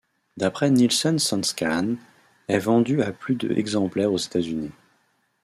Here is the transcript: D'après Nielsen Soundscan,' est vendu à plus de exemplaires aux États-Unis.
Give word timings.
D'après 0.35 0.71
Nielsen 0.71 1.19
Soundscan,' 1.19 1.93
est 2.47 2.57
vendu 2.57 3.03
à 3.03 3.11
plus 3.11 3.35
de 3.35 3.51
exemplaires 3.53 4.11
aux 4.11 4.17
États-Unis. 4.17 4.71